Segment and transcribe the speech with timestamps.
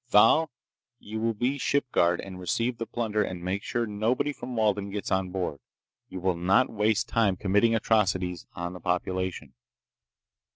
[0.07, 0.49] Thal,
[0.97, 4.55] you will be ship guard and receive the plunder and make sure that nobody from
[4.55, 5.59] Walden gets on board.
[6.09, 9.53] You will not waste time committing atrocities on the population!"